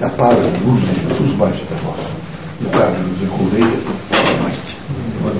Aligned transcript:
A 0.00 0.08
paz 0.10 0.38
e 0.38 0.64
luz 0.64 0.80
até 0.84 1.74
nós. 1.84 1.98
E 2.60 2.64
o 2.64 3.18
José 3.18 3.26
Correia, 3.36 3.78
boa 4.12 4.42
noite. 4.44 4.76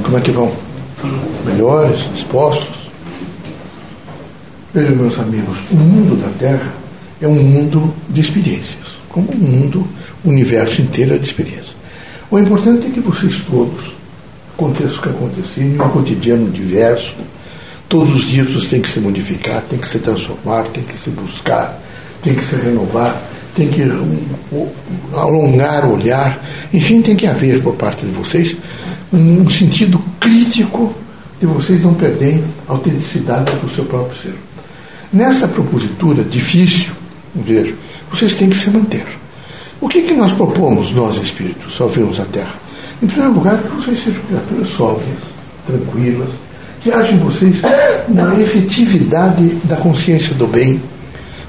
Como 0.03 0.19
é 0.19 0.21
que 0.21 0.31
vão? 0.33 0.53
Melhores, 1.47 2.13
dispostos? 2.13 2.91
Vejam, 4.75 4.97
meus 4.97 5.17
amigos, 5.21 5.59
o 5.71 5.77
mundo 5.77 6.21
da 6.21 6.29
Terra 6.41 6.75
é 7.23 7.29
um 7.29 7.41
mundo 7.41 7.95
de 8.09 8.21
experiências, 8.21 8.99
como 9.09 9.31
um 9.33 9.37
mundo, 9.37 9.87
o 10.25 10.29
universo 10.29 10.83
inteiro 10.83 11.15
é 11.15 11.19
de 11.19 11.27
experiências. 11.27 11.77
O 12.29 12.37
importante 12.37 12.89
é 12.89 12.91
que 12.91 13.01
vocês 13.01 13.41
todos, 13.49 13.93
aconteça 14.55 14.97
o 14.97 15.03
que 15.03 15.09
acontecer, 15.09 15.63
em 15.63 15.81
um 15.81 15.89
cotidiano 15.89 16.51
diverso, 16.51 17.15
todos 17.89 18.13
os 18.13 18.25
dias 18.25 18.51
você 18.51 18.67
tem 18.67 18.83
que 18.83 18.91
se 18.91 18.99
modificar, 18.99 19.63
tem 19.71 19.79
que 19.79 19.87
se 19.87 20.01
transformar, 20.01 20.65
tem 20.65 20.83
que 20.83 20.99
se 20.99 21.11
buscar, 21.11 21.81
tem 22.25 22.35
que 22.35 22.45
se 22.45 22.57
renovar, 22.57 23.17
tem 23.59 23.69
que 23.69 23.83
alongar 25.13 25.85
o 25.85 25.95
olhar, 25.95 26.41
enfim, 26.73 27.03
tem 27.03 27.17
que 27.17 27.27
haver 27.27 27.61
por 27.61 27.75
parte 27.75 28.07
de 28.07 28.13
vocês 28.13 28.57
um 29.13 29.51
sentido 29.51 30.01
crítico 30.21 30.95
de 31.41 31.47
vocês 31.47 31.83
não 31.83 31.93
perderem 31.95 32.45
a 32.69 32.73
autenticidade 32.73 33.51
do 33.57 33.69
seu 33.69 33.85
próprio 33.85 34.17
ser. 34.17 34.35
Nessa 35.13 35.49
propositura 35.49 36.23
difícil, 36.23 36.93
vejo, 37.35 37.75
vocês 38.13 38.35
têm 38.35 38.49
que 38.49 38.57
se 38.57 38.71
manter. 38.71 39.05
O 39.81 39.89
que, 39.89 40.03
que 40.03 40.15
nós 40.15 40.33
propomos, 40.33 40.93
nós 40.93 41.17
espíritos, 41.17 41.81
ao 41.81 41.89
virmos 41.89 42.21
a 42.21 42.25
Terra? 42.27 42.55
Em 43.03 43.07
primeiro 43.07 43.35
lugar, 43.35 43.59
que 43.59 43.69
vocês 43.69 43.99
sejam 43.99 44.23
criaturas 44.23 44.69
sóbrias, 44.69 45.19
tranquilas, 45.67 46.29
que 46.81 46.93
haja 46.93 47.13
em 47.13 47.19
vocês 47.19 47.57
uma 48.09 48.41
efetividade 48.41 49.49
da 49.65 49.77
consciência 49.77 50.35
do 50.35 50.47
bem, 50.47 50.81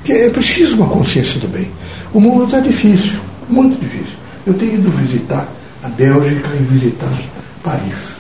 que 0.04 0.14
é 0.14 0.30
preciso 0.30 0.76
uma 0.76 0.88
consciência 0.88 1.40
do 1.40 1.48
bem. 1.48 1.70
O 2.14 2.20
mundo 2.20 2.46
está 2.46 2.60
difícil, 2.60 3.20
muito 3.50 3.80
difícil. 3.80 4.18
Eu 4.46 4.54
tenho 4.54 4.76
ido 4.76 4.90
visitar 4.92 5.48
a 5.84 5.88
Bélgica 5.90 6.50
e 6.56 6.64
visitar 6.64 7.12
Paris 7.64 8.20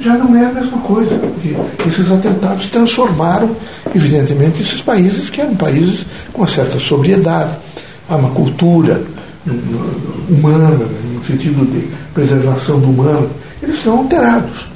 já 0.00 0.16
não 0.16 0.34
é 0.36 0.46
a 0.46 0.52
mesma 0.52 0.78
coisa, 0.78 1.14
porque 1.16 1.54
esses 1.86 2.10
atentados 2.10 2.68
transformaram, 2.68 3.54
evidentemente, 3.94 4.62
esses 4.62 4.80
países 4.80 5.28
que 5.28 5.40
eram 5.40 5.54
países 5.54 6.06
com 6.32 6.42
uma 6.42 6.48
certa 6.48 6.78
sobriedade, 6.78 7.50
há 8.08 8.16
uma 8.16 8.30
cultura 8.30 9.02
humana, 10.28 10.70
no 11.14 11.24
sentido 11.24 11.70
de 11.70 11.88
preservação 12.14 12.80
do 12.80 12.90
humano, 12.90 13.30
eles 13.62 13.76
estão 13.76 13.98
alterados. 13.98 14.66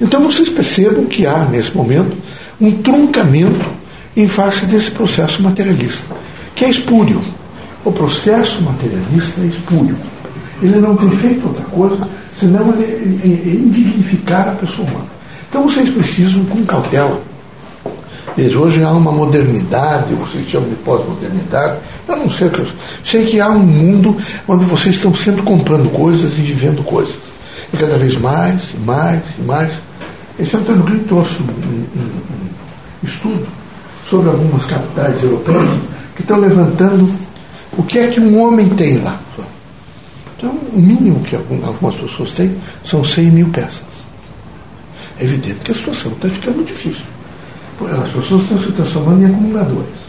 Então 0.00 0.22
vocês 0.22 0.48
percebam 0.48 1.04
que 1.04 1.26
há, 1.26 1.44
nesse 1.44 1.76
momento, 1.76 2.16
um 2.60 2.70
truncamento 2.70 3.81
em 4.16 4.28
face 4.28 4.66
desse 4.66 4.90
processo 4.90 5.42
materialista, 5.42 6.02
que 6.54 6.64
é 6.64 6.70
espúrio. 6.70 7.20
O 7.84 7.90
processo 7.90 8.62
materialista 8.62 9.40
é 9.40 9.46
espúrio. 9.46 9.96
Ele 10.60 10.78
não 10.78 10.96
tem 10.96 11.10
feito 11.10 11.46
outra 11.46 11.64
coisa 11.64 12.08
senão 12.38 12.72
ele, 12.74 13.62
indignificar 13.66 14.48
a 14.48 14.52
pessoa 14.52 14.88
humana. 14.88 15.06
Então 15.48 15.64
vocês 15.64 15.88
precisam, 15.90 16.44
com 16.44 16.64
cautela, 16.64 17.20
Veja, 18.36 18.58
hoje 18.58 18.82
há 18.82 18.90
uma 18.90 19.12
modernidade, 19.12 20.14
vocês 20.14 20.48
chamam 20.48 20.70
de 20.70 20.76
pós-modernidade, 20.76 21.78
eu 22.08 22.16
não 22.16 22.30
sei, 22.30 22.48
eu 22.48 22.66
sei 23.04 23.26
que 23.26 23.40
há 23.40 23.50
um 23.50 23.58
mundo 23.58 24.16
onde 24.48 24.64
vocês 24.64 24.94
estão 24.94 25.12
sempre 25.12 25.42
comprando 25.42 25.90
coisas 25.90 26.32
e 26.38 26.40
vivendo 26.40 26.82
coisas. 26.82 27.14
E 27.72 27.76
cada 27.76 27.98
vez 27.98 28.16
mais, 28.16 28.62
e 28.74 28.78
mais, 28.78 29.22
e 29.38 29.42
mais. 29.42 29.72
Esse 30.38 30.56
Antônio 30.56 30.82
Green 30.82 31.00
trouxe 31.00 31.42
um, 31.42 31.44
um, 31.44 32.00
um 32.00 33.06
estudo 33.06 33.46
sobre 34.12 34.28
algumas 34.28 34.66
capitais 34.66 35.22
europeias 35.22 35.70
que 36.14 36.20
estão 36.20 36.38
levantando 36.38 37.10
o 37.78 37.82
que 37.82 37.98
é 37.98 38.08
que 38.08 38.20
um 38.20 38.38
homem 38.42 38.68
tem 38.68 38.98
lá. 38.98 39.18
Então, 40.36 40.50
o 40.50 40.78
mínimo 40.78 41.20
que 41.20 41.34
algumas 41.34 41.94
pessoas 41.94 42.32
têm 42.32 42.54
são 42.84 43.02
100 43.02 43.30
mil 43.30 43.48
peças. 43.48 43.80
É 45.18 45.24
evidente 45.24 45.60
que 45.64 45.72
a 45.72 45.74
situação 45.74 46.12
está 46.12 46.28
ficando 46.28 46.62
difícil. 46.62 47.06
As 47.80 48.10
pessoas 48.10 48.42
estão 48.42 48.60
se 48.60 48.72
transformando 48.72 49.22
em 49.22 49.26
acumuladores. 49.32 50.02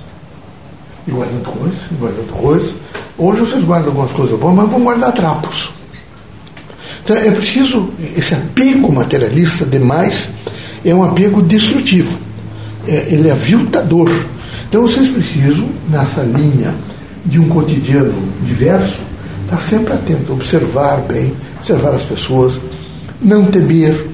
E 1.08 1.12
guardando 1.12 1.46
coisas, 1.46 1.80
e 1.90 1.94
guardando 1.94 2.34
coisas. 2.34 2.74
Hoje 3.18 3.40
vocês 3.40 3.64
guardam 3.64 3.90
algumas 3.90 4.12
coisas 4.12 4.38
boas, 4.38 4.54
mas 4.54 4.70
vão 4.70 4.82
guardar 4.82 5.14
trapos. 5.14 5.72
Então 7.06 7.16
é 7.16 7.32
preciso, 7.32 7.90
esse 8.18 8.34
apego 8.34 8.92
materialista 8.92 9.66
demais 9.66 10.28
é 10.84 10.94
um 10.94 11.04
apego 11.04 11.42
destrutivo. 11.42 12.23
É, 12.88 13.14
ele 13.14 13.30
é 13.30 13.32
aviltador. 13.32 14.10
Então 14.68 14.82
vocês 14.82 15.10
precisam, 15.10 15.70
nessa 15.90 16.22
linha 16.22 16.74
de 17.26 17.40
um 17.40 17.48
cotidiano 17.48 18.14
diverso, 18.46 19.02
estar 19.46 19.60
sempre 19.60 19.94
atento, 19.94 20.34
observar 20.34 20.98
bem, 21.08 21.34
observar 21.60 21.96
as 21.96 22.04
pessoas, 22.04 22.60
não 23.22 23.46
temer, 23.46 24.08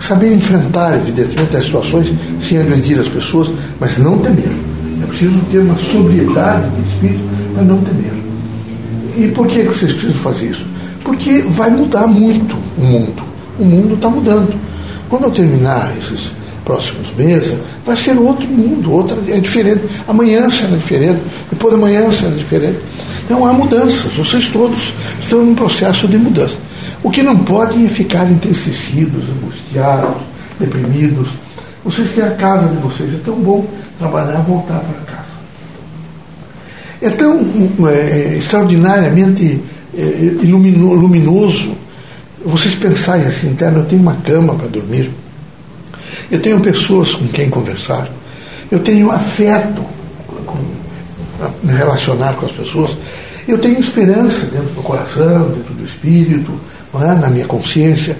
saber 0.00 0.32
enfrentar, 0.32 0.96
evidentemente, 0.96 1.56
as 1.56 1.64
situações 1.64 2.12
sem 2.42 2.58
agredir 2.58 2.98
as 2.98 3.08
pessoas, 3.08 3.52
mas 3.78 3.96
não 3.98 4.18
temer. 4.18 4.50
É 5.02 5.06
preciso 5.06 5.38
ter 5.50 5.58
uma 5.58 5.76
sobriedade 5.76 6.68
de 6.70 6.88
espírito 6.88 7.24
para 7.54 7.62
não 7.62 7.78
temer. 7.78 8.12
E 9.16 9.28
por 9.28 9.46
que 9.46 9.62
vocês 9.62 9.92
precisam 9.92 10.16
fazer 10.20 10.46
isso? 10.50 10.66
Porque 11.02 11.42
vai 11.48 11.70
mudar 11.70 12.06
muito 12.06 12.56
o 12.76 12.82
mundo. 12.82 13.22
O 13.58 13.64
mundo 13.64 13.94
está 13.94 14.10
mudando. 14.10 14.54
Quando 15.08 15.24
eu 15.24 15.30
terminar 15.30 15.92
esses 15.98 16.32
próximos 16.66 17.14
meses, 17.14 17.56
vai 17.84 17.96
ser 17.96 18.18
outro 18.18 18.46
mundo, 18.46 18.92
outra 18.92 19.16
é 19.28 19.38
diferente. 19.38 19.82
Amanhã 20.06 20.50
será 20.50 20.76
diferente, 20.76 21.22
depois 21.48 21.72
da 21.72 21.78
manhã 21.78 22.12
será 22.12 22.32
diferente. 22.32 22.80
Então 23.24 23.46
há 23.46 23.52
mudanças, 23.52 24.12
vocês 24.12 24.48
todos 24.48 24.92
estão 25.20 25.44
num 25.44 25.54
processo 25.54 26.06
de 26.06 26.18
mudança. 26.18 26.56
O 27.02 27.10
que 27.10 27.22
não 27.22 27.38
podem 27.38 27.86
é 27.86 27.88
ficar 27.88 28.30
entristecidos, 28.30 29.24
angustiados, 29.30 30.22
deprimidos. 30.58 31.28
Vocês 31.84 32.10
têm 32.10 32.24
a 32.24 32.30
casa 32.30 32.66
de 32.66 32.76
vocês, 32.76 33.14
é 33.14 33.18
tão 33.24 33.36
bom 33.36 33.64
trabalhar 33.98 34.42
voltar 34.42 34.80
para 34.80 35.14
casa. 35.14 35.36
É 37.00 37.10
tão 37.10 37.38
é, 37.88 38.38
extraordinariamente 38.38 39.62
é, 39.96 40.32
luminoso 40.42 41.76
vocês 42.44 42.74
pensarem 42.76 43.26
assim, 43.26 43.48
interno, 43.48 43.80
eu 43.80 43.84
tenho 43.86 44.02
uma 44.02 44.14
cama 44.16 44.54
para 44.54 44.68
dormir, 44.68 45.10
eu 46.30 46.40
tenho 46.40 46.60
pessoas 46.60 47.14
com 47.14 47.28
quem 47.28 47.48
conversar, 47.48 48.08
eu 48.70 48.80
tenho 48.80 49.10
afeto 49.10 49.84
me 51.62 51.72
relacionar 51.72 52.34
com 52.34 52.46
as 52.46 52.52
pessoas, 52.52 52.96
eu 53.46 53.58
tenho 53.58 53.78
esperança 53.78 54.46
dentro 54.46 54.74
do 54.74 54.82
coração, 54.82 55.50
dentro 55.50 55.74
do 55.74 55.84
espírito, 55.84 56.52
é? 56.94 57.14
na 57.14 57.28
minha 57.28 57.46
consciência. 57.46 58.16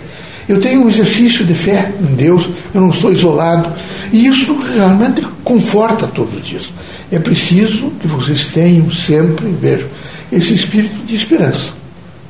Eu 0.49 0.61
tenho 0.61 0.85
um 0.85 0.89
exercício 0.89 1.45
de 1.45 1.55
fé 1.55 1.93
em 2.01 2.15
Deus, 2.15 2.49
eu 2.73 2.81
não 2.81 2.91
estou 2.91 3.11
isolado. 3.11 3.73
E 4.13 4.27
isso 4.27 4.57
realmente 4.75 5.27
conforta 5.43 6.07
todos 6.07 6.37
os 6.37 6.47
dias. 6.47 6.71
É 7.11 7.19
preciso 7.19 7.91
que 8.01 8.07
vocês 8.07 8.47
tenham 8.47 8.89
sempre, 8.91 9.49
vejo, 9.61 9.87
esse 10.31 10.55
espírito 10.55 11.05
de 11.05 11.17
esperança. 11.17 11.73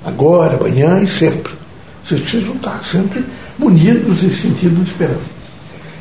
Agora, 0.05 0.57
amanhã 0.57 1.03
e 1.03 1.07
sempre. 1.07 1.53
Vocês 2.05 2.21
precisam 2.21 2.55
estar 2.55 2.83
sempre 2.85 3.25
munidos 3.59 4.23
nesse 4.23 4.43
sentido 4.43 4.83
de 4.83 4.91
esperança. 4.91 5.36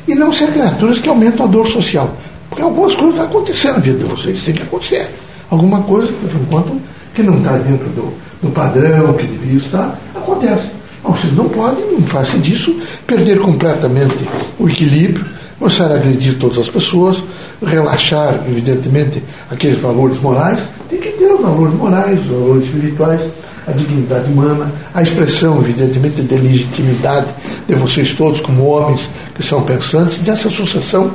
E 0.06 0.14
não 0.14 0.32
ser 0.32 0.52
criaturas 0.52 0.98
que 0.98 1.08
aumentam 1.08 1.46
a 1.46 1.48
dor 1.48 1.66
social. 1.66 2.16
Porque 2.48 2.62
algumas 2.62 2.94
coisas 2.94 3.16
vão 3.16 3.24
acontecer 3.24 3.72
na 3.72 3.78
vida 3.78 3.98
de 3.98 4.04
vocês, 4.04 4.40
tem 4.42 4.54
que 4.54 4.62
acontecer. 4.62 5.08
Alguma 5.50 5.82
coisa, 5.82 6.12
por 6.12 6.30
enquanto, 6.40 6.80
que 7.14 7.22
não 7.22 7.38
está 7.38 7.56
dentro 7.58 7.88
do, 7.90 8.14
do 8.42 8.50
padrão 8.50 9.12
que 9.14 9.26
devia 9.26 9.58
estar, 9.58 9.98
acontece. 10.14 10.70
Bom, 11.02 11.12
vocês 11.12 11.32
não 11.34 11.48
podem, 11.48 11.96
em 11.98 12.02
face 12.02 12.36
disso, 12.38 12.74
perder 13.06 13.38
completamente 13.40 14.16
o 14.58 14.68
equilíbrio, 14.68 15.24
começar 15.58 15.90
a 15.90 15.94
agredir 15.94 16.38
todas 16.38 16.58
as 16.58 16.68
pessoas, 16.68 17.22
relaxar, 17.64 18.40
evidentemente, 18.48 19.22
aqueles 19.50 19.78
valores 19.78 20.20
morais. 20.20 20.60
Tem 20.90 21.00
que 21.00 21.12
ter 21.12 21.32
os 21.32 21.40
valores 21.40 21.74
morais, 21.74 22.20
os 22.20 22.26
valores 22.26 22.64
espirituais, 22.64 23.20
a 23.66 23.72
dignidade 23.72 24.30
humana, 24.30 24.70
a 24.94 25.02
expressão, 25.02 25.58
evidentemente, 25.58 26.22
de 26.22 26.36
legitimidade 26.36 27.26
de 27.66 27.74
vocês 27.74 28.12
todos, 28.12 28.40
como 28.40 28.64
homens 28.64 29.08
que 29.34 29.42
são 29.42 29.62
pensantes, 29.62 30.18
dessa 30.18 30.48
sucessão 30.48 31.12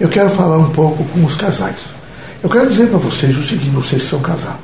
eu 0.00 0.08
quero 0.08 0.30
falar 0.30 0.56
um 0.56 0.70
pouco 0.70 1.04
com 1.04 1.24
os 1.26 1.36
casais. 1.36 1.76
Eu 2.42 2.48
quero 2.48 2.70
dizer 2.70 2.88
para 2.88 2.98
vocês 2.98 3.36
o 3.36 3.46
seguinte: 3.46 3.68
vocês 3.68 4.02
são 4.02 4.18
casados. 4.20 4.58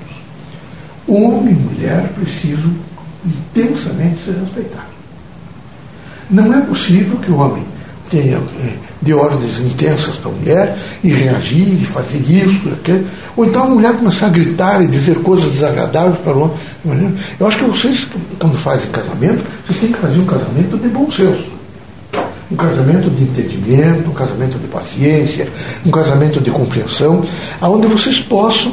Homem 1.07 1.53
e 1.53 1.59
mulher 1.59 2.09
precisam 2.15 2.75
intensamente 3.25 4.25
ser 4.25 4.33
respeitados. 4.33 4.97
Não 6.31 6.55
é 6.55 6.61
possível 6.63 7.19
que 7.19 7.31
o 7.31 7.37
homem 7.37 7.63
eh, 8.15 8.39
de 9.03 9.13
ordens 9.13 9.59
intensas 9.59 10.17
para 10.17 10.31
a 10.31 10.35
mulher 10.35 10.79
e 11.03 11.09
reagir 11.09 11.83
e 11.83 11.85
fazer 11.87 12.19
isso, 12.19 12.69
aquilo. 12.69 13.05
ou 13.37 13.45
então 13.45 13.65
a 13.65 13.69
mulher 13.69 13.93
começar 13.95 14.27
a 14.27 14.31
gritar 14.31 14.83
e 14.83 14.87
dizer 14.87 15.17
coisas 15.17 15.51
desagradáveis 15.53 16.19
para 16.21 16.37
o 16.37 16.55
homem. 16.85 17.15
Eu 17.39 17.47
acho 17.47 17.59
que 17.59 17.65
vocês, 17.65 18.07
quando 18.39 18.57
fazem 18.59 18.91
casamento, 18.91 19.45
vocês 19.67 19.81
têm 19.81 19.93
que 19.93 19.99
fazer 19.99 20.19
um 20.19 20.27
casamento 20.27 20.79
de 20.79 20.89
bom 20.89 21.11
senso 21.11 21.57
um 22.51 22.55
casamento 22.55 23.11
de 23.11 23.25
entendimento, 23.25 24.09
um 24.09 24.15
casamento 24.15 24.59
de 24.59 24.69
paciência, 24.69 25.49
um 25.85 25.91
casamento 25.91 26.41
de 26.41 26.51
compreensão, 26.51 27.25
aonde 27.61 27.89
vocês 27.89 28.21
possam 28.21 28.73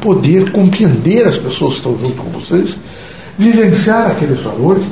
poder 0.00 0.50
compreender 0.50 1.26
as 1.26 1.36
pessoas 1.36 1.72
que 1.74 1.78
estão 1.80 1.98
junto 1.98 2.22
com 2.22 2.30
vocês, 2.30 2.76
vivenciar 3.38 4.12
aqueles 4.12 4.40
valores 4.40 4.84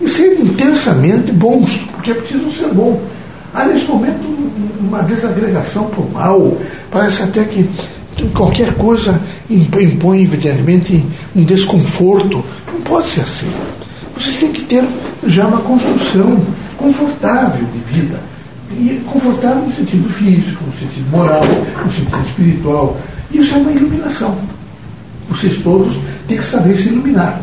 e 0.00 0.08
ser 0.08 0.38
intensamente 0.38 1.32
bons, 1.32 1.88
porque 2.06 2.10
é 2.12 2.14
preciso 2.14 2.52
ser 2.52 2.72
bom. 2.72 3.00
Há 3.52 3.64
nesse 3.64 3.86
momento 3.86 4.22
uma 4.80 5.02
desagregação 5.02 5.86
por 5.86 6.08
mal, 6.12 6.56
parece 6.90 7.22
até 7.22 7.42
que 7.44 7.68
qualquer 8.34 8.74
coisa 8.74 9.20
impõe, 9.50 10.22
evidentemente, 10.22 11.04
um 11.34 11.44
desconforto. 11.44 12.44
Não 12.72 12.80
pode 12.82 13.08
ser 13.08 13.22
assim. 13.22 13.50
Vocês 14.16 14.36
têm 14.36 14.52
que 14.52 14.62
ter 14.62 14.84
já 15.26 15.46
uma 15.46 15.58
construção 15.58 16.38
confortável 16.76 17.66
de 17.66 17.94
vida. 17.94 18.20
E 18.72 19.02
confortável 19.06 19.62
no 19.64 19.72
sentido 19.72 20.08
físico, 20.10 20.62
no 20.64 20.72
sentido 20.74 21.10
moral, 21.10 21.42
no 21.84 21.90
sentido 21.90 22.22
espiritual. 22.26 22.96
Isso 23.32 23.54
é 23.54 23.58
uma 23.58 23.72
iluminação. 23.72 24.36
Vocês 25.28 25.58
todos 25.62 25.96
têm 26.28 26.38
que 26.38 26.46
saber 26.46 26.76
se 26.76 26.88
iluminar. 26.88 27.42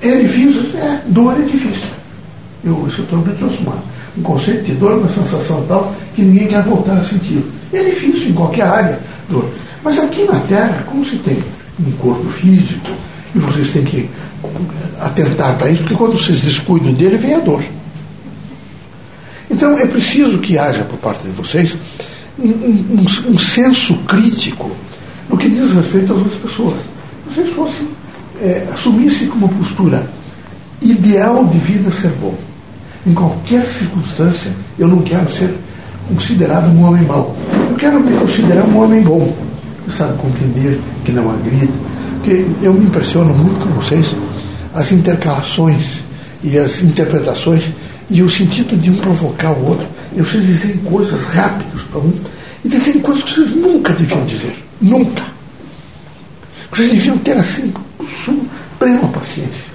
É 0.00 0.16
difícil? 0.16 0.62
É, 0.78 1.00
dor 1.08 1.36
é 1.38 1.44
difícil. 1.44 1.95
Eu, 2.64 2.86
isso 2.88 3.04
eu 3.10 3.34
trouxe 3.38 3.58
uma, 3.58 3.76
um 4.16 4.22
conceito 4.22 4.64
de 4.64 4.72
dor, 4.74 4.98
uma 4.98 5.08
sensação 5.08 5.64
tal, 5.68 5.94
que 6.14 6.22
ninguém 6.22 6.48
quer 6.48 6.62
voltar 6.62 6.96
a 6.96 7.04
sentir. 7.04 7.44
É 7.72 7.82
difícil 7.82 8.30
em 8.30 8.32
qualquer 8.32 8.66
área, 8.66 9.00
dor. 9.28 9.48
Mas 9.82 9.98
aqui 9.98 10.24
na 10.24 10.40
Terra, 10.40 10.84
como 10.86 11.04
se 11.04 11.16
tem 11.16 11.42
um 11.78 11.90
corpo 11.92 12.28
físico, 12.30 12.90
e 13.34 13.38
vocês 13.38 13.70
têm 13.70 13.84
que 13.84 14.10
atentar 15.00 15.56
para 15.56 15.70
isso, 15.70 15.82
porque 15.82 15.94
quando 15.94 16.16
vocês 16.16 16.40
descuidam 16.40 16.92
dele, 16.92 17.16
vem 17.18 17.34
a 17.34 17.40
dor. 17.40 17.62
Então 19.50 19.78
é 19.78 19.86
preciso 19.86 20.38
que 20.38 20.58
haja 20.58 20.82
por 20.84 20.98
parte 20.98 21.22
de 21.24 21.30
vocês 21.30 21.76
um, 22.38 22.48
um, 22.48 23.04
um 23.28 23.38
senso 23.38 23.94
crítico 24.08 24.70
no 25.28 25.36
que 25.36 25.48
diz 25.48 25.72
respeito 25.72 26.12
às 26.12 26.18
outras 26.18 26.40
pessoas. 26.40 26.76
Vocês 27.28 27.48
fossem 27.50 27.86
é, 28.40 28.66
assumissem 28.72 29.28
como 29.28 29.48
postura 29.48 30.08
ideal 30.80 31.44
de 31.46 31.58
vida 31.58 31.90
ser 31.90 32.10
bom. 32.20 32.34
Em 33.06 33.14
qualquer 33.14 33.64
circunstância, 33.66 34.50
eu 34.78 34.88
não 34.88 35.02
quero 35.02 35.28
ser 35.32 35.54
considerado 36.08 36.66
um 36.68 36.84
homem 36.84 37.02
mau. 37.04 37.36
Eu 37.70 37.76
quero 37.76 38.00
me 38.00 38.16
considerar 38.18 38.64
um 38.64 38.82
homem 38.82 39.02
bom. 39.02 39.34
Você 39.86 39.98
sabe 39.98 40.18
compreender 40.18 40.80
que 41.04 41.12
não 41.12 41.30
agrida. 41.30 41.72
Porque 42.16 42.44
eu 42.62 42.74
me 42.74 42.86
impressiono 42.86 43.32
muito 43.32 43.60
com 43.60 43.70
vocês 43.80 44.14
as 44.74 44.90
intercalações 44.92 46.00
e 46.42 46.58
as 46.58 46.82
interpretações 46.82 47.70
e 48.10 48.22
o 48.22 48.28
sentido 48.28 48.76
de 48.76 48.90
um 48.90 48.96
provocar 48.96 49.52
o 49.52 49.66
outro. 49.66 49.86
E 50.16 50.20
vocês 50.20 50.44
dizem 50.44 50.76
coisas 50.78 51.20
rápidas 51.32 51.82
para 51.90 52.00
um 52.00 52.12
e 52.64 52.68
dizem 52.68 53.00
coisas 53.00 53.22
que 53.22 53.32
vocês 53.34 53.50
nunca 53.50 53.92
deviam 53.92 54.24
dizer. 54.24 54.56
Nunca. 54.80 55.22
Vocês 56.70 56.90
deviam 56.90 57.16
ter 57.18 57.38
assim, 57.38 57.72
plena 58.78 59.06
paciência. 59.08 59.65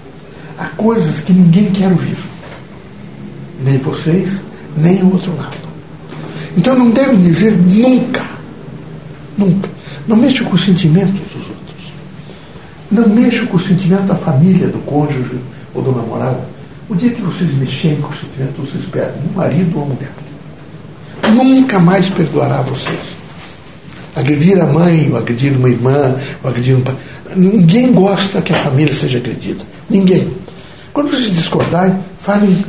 Há 0.62 0.66
coisas 0.78 1.22
que 1.22 1.34
ninguém 1.34 1.72
quer 1.72 1.88
ouvir. 1.88 2.18
Nem 3.64 3.80
vocês, 3.80 4.30
nem 4.78 5.02
o 5.02 5.14
outro 5.14 5.36
lado. 5.36 5.58
Então 6.56 6.78
não 6.78 6.92
devem 6.92 7.20
dizer 7.20 7.58
nunca. 7.58 8.24
Nunca. 9.36 9.68
Não 10.08 10.16
mexam 10.16 10.46
com 10.46 10.54
os 10.54 10.64
sentimentos 10.64 11.20
dos 11.20 11.50
outros. 11.50 11.94
Não 12.92 13.10
mexam 13.10 13.48
com 13.48 13.58
o 13.58 13.60
sentimento 13.60 14.04
da 14.04 14.14
família, 14.14 14.68
do 14.68 14.78
cônjuge 14.86 15.40
ou 15.74 15.82
do 15.82 15.94
namorado. 15.94 16.42
O 16.88 16.96
dia 16.96 17.10
que 17.10 17.22
vocês 17.22 17.52
mexerem 17.56 18.00
com 18.00 18.10
o 18.10 18.16
sentimento, 18.16 18.62
vocês 18.62 18.86
perdem 18.86 19.20
um 19.32 19.36
marido 19.36 19.80
ou 19.80 19.86
uma 19.86 19.96
mulher. 19.96 20.12
Nunca 21.34 21.80
mais 21.80 22.08
perdoará 22.08 22.62
vocês. 22.62 23.00
Agredir 24.16 24.62
a 24.62 24.68
mãe, 24.68 25.10
ou 25.10 25.18
agredir 25.18 25.58
uma 25.58 25.70
irmã, 25.70 26.16
ou 26.44 26.52
agredir 26.52 26.78
um 26.78 26.82
pai. 26.82 26.96
Ninguém 27.36 27.92
gosta 27.94 28.44
que 28.44 28.54
a 28.54 28.64
família 28.64 28.94
seja 28.94 29.18
agredida. 29.18 29.64
Ninguém. 29.90 30.32
Quando 30.94 31.12
vocês 31.12 31.34
discordarem, 31.34 31.98
falem 32.20 32.64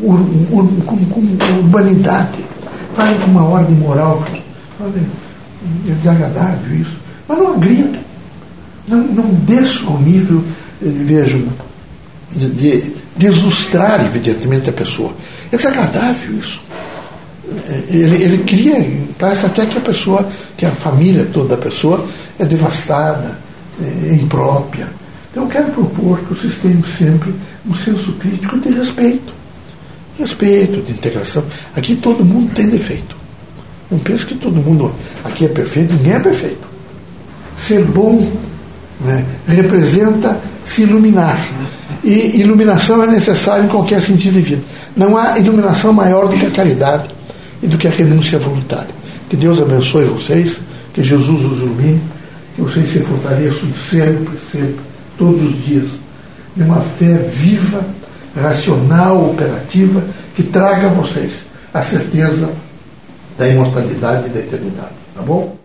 com, 0.00 0.96
com 1.06 1.20
urbanidade, 1.58 2.38
falem 2.94 3.18
com 3.18 3.30
uma 3.30 3.44
ordem 3.44 3.76
moral. 3.76 4.24
Falem, 4.78 5.06
é 5.88 5.92
desagradável 5.92 6.76
isso. 6.76 6.98
Mas 7.28 7.38
não 7.38 7.54
agrida. 7.54 7.98
Não, 8.88 8.98
não 8.98 9.34
desça 9.34 9.84
ao 9.86 10.00
nível, 10.00 10.42
eh, 10.82 10.88
vejam, 10.88 11.44
de, 12.32 12.48
de 12.50 12.92
deslustrar, 13.16 14.04
evidentemente, 14.04 14.70
a 14.70 14.72
pessoa. 14.72 15.12
É 15.52 15.56
desagradável 15.56 16.38
isso. 16.38 16.60
Eh, 17.68 17.84
ele, 17.88 18.22
ele 18.22 18.38
cria, 18.44 19.00
parece 19.18 19.46
até 19.46 19.66
que 19.66 19.78
a 19.78 19.80
pessoa, 19.80 20.28
que 20.56 20.66
a 20.66 20.72
família 20.72 21.28
toda 21.32 21.56
da 21.56 21.62
pessoa 21.62 22.04
é 22.38 22.44
devastada, 22.44 23.38
é 23.80 24.14
imprópria. 24.14 24.88
Então 25.30 25.44
eu 25.44 25.48
quero 25.48 25.70
propor 25.72 26.18
que 26.20 26.34
vocês 26.34 26.54
tenham 26.60 26.82
sempre 26.98 27.34
um 27.68 27.74
senso 27.74 28.12
crítico 28.14 28.58
de 28.58 28.70
respeito. 28.70 29.32
Respeito, 30.18 30.82
de 30.82 30.92
integração. 30.92 31.44
Aqui 31.76 31.96
todo 31.96 32.24
mundo 32.24 32.52
tem 32.52 32.68
defeito. 32.68 33.16
Não 33.90 33.98
pense 33.98 34.26
que 34.26 34.34
todo 34.34 34.54
mundo 34.56 34.92
aqui 35.24 35.44
é 35.44 35.48
perfeito, 35.48 35.94
ninguém 35.94 36.12
é 36.12 36.20
perfeito. 36.20 36.68
Ser 37.66 37.84
bom 37.84 38.30
né, 39.00 39.24
representa 39.46 40.40
se 40.66 40.82
iluminar. 40.82 41.40
E 42.02 42.40
iluminação 42.40 43.02
é 43.02 43.06
necessária 43.06 43.64
em 43.64 43.68
qualquer 43.68 44.00
sentido 44.00 44.34
de 44.34 44.40
vida. 44.40 44.62
Não 44.96 45.16
há 45.16 45.38
iluminação 45.38 45.92
maior 45.92 46.28
do 46.28 46.38
que 46.38 46.46
a 46.46 46.50
caridade 46.50 47.08
e 47.62 47.66
do 47.66 47.76
que 47.76 47.86
a 47.86 47.90
renúncia 47.90 48.38
voluntária. 48.38 49.00
Que 49.28 49.36
Deus 49.36 49.60
abençoe 49.60 50.04
vocês, 50.04 50.56
que 50.92 51.02
Jesus 51.02 51.44
os 51.44 51.58
ilumine 51.58 52.00
que 52.54 52.62
vocês 52.62 52.92
se 52.92 53.00
fortaleçam 53.00 53.68
sempre, 53.90 54.38
sempre, 54.50 54.80
todos 55.18 55.42
os 55.42 55.64
dias, 55.64 55.90
de 56.56 56.62
uma 56.62 56.80
fé 56.80 57.14
viva, 57.32 57.84
racional, 58.34 59.30
operativa, 59.30 60.02
que 60.34 60.42
traga 60.42 60.86
a 60.86 60.90
vocês 60.90 61.32
a 61.72 61.82
certeza 61.82 62.50
da 63.38 63.48
imortalidade 63.48 64.26
e 64.26 64.30
da 64.30 64.40
eternidade. 64.40 64.94
Tá 65.14 65.22
bom? 65.22 65.59